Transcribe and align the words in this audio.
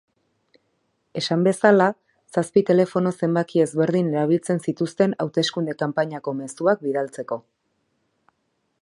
Esan 1.21 1.43
bezala, 1.47 1.89
zazpi 2.37 2.63
telefono 2.71 3.13
zenbaki 3.19 3.63
ezberdin 3.67 4.11
erabiltzen 4.15 4.65
zituzten 4.71 5.15
hauteskunde 5.27 5.77
kanpainako 5.83 6.35
mezuak 6.43 6.83
bidaltzeko. 6.89 7.43